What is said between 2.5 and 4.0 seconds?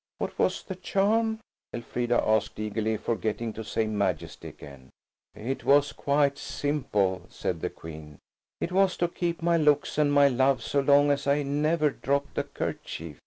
eagerly, forgetting to say